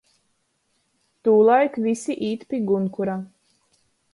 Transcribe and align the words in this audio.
Tūlaik 1.27 1.77
vysi 1.85 2.17
īt 2.31 2.47
pi 2.55 2.63
gunkura. 2.71 3.19